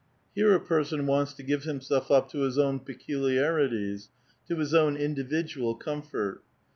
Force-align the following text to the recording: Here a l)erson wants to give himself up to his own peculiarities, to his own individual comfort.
Here 0.33 0.51
a 0.55 0.59
l)erson 0.59 1.05
wants 1.05 1.35
to 1.35 1.43
give 1.43 1.61
himself 1.63 2.09
up 2.09 2.27
to 2.31 2.39
his 2.39 2.57
own 2.57 2.79
peculiarities, 2.79 4.09
to 4.47 4.55
his 4.55 4.73
own 4.73 4.97
individual 4.97 5.75
comfort. 5.75 6.41